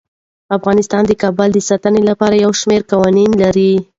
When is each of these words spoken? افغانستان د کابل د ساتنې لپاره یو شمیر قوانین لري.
افغانستان 0.57 1.03
د 1.07 1.11
کابل 1.21 1.49
د 1.53 1.59
ساتنې 1.69 2.01
لپاره 2.09 2.35
یو 2.45 2.51
شمیر 2.59 2.81
قوانین 2.91 3.31
لري. 3.43 3.71